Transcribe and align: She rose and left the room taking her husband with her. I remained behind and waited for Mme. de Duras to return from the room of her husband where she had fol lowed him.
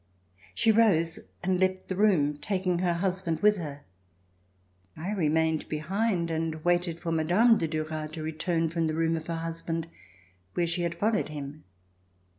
She 0.55 0.71
rose 0.71 1.19
and 1.43 1.59
left 1.59 1.87
the 1.87 1.95
room 1.95 2.35
taking 2.37 2.79
her 2.79 2.95
husband 2.95 3.41
with 3.41 3.57
her. 3.57 3.83
I 4.97 5.11
remained 5.11 5.69
behind 5.69 6.31
and 6.31 6.63
waited 6.65 6.99
for 6.99 7.11
Mme. 7.11 7.59
de 7.59 7.67
Duras 7.67 8.09
to 8.13 8.23
return 8.23 8.71
from 8.71 8.87
the 8.87 8.95
room 8.95 9.15
of 9.15 9.27
her 9.27 9.35
husband 9.35 9.85
where 10.55 10.65
she 10.65 10.81
had 10.81 10.95
fol 10.95 11.11
lowed 11.11 11.27
him. 11.29 11.65